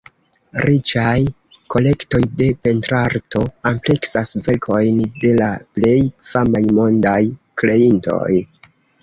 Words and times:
Riĉaj 0.67 1.17
kolektoj 1.75 2.21
de 2.39 2.47
pentrarto 2.67 3.41
ampleksas 3.73 4.33
verkojn 4.49 5.05
de 5.27 5.35
la 5.43 5.51
plej 5.77 5.99
famaj 6.33 6.65
mondaj 6.81 7.21
kreintoj. 7.63 8.27